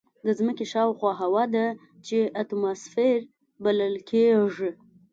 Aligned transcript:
د 0.25 0.27
ځمکې 0.39 0.65
شاوخوا 0.73 1.11
هوا 1.23 1.43
ده 1.55 1.65
چې 2.05 2.17
اتماسفیر 2.41 3.19
بلل 3.63 3.95
کېږي. 4.09 4.71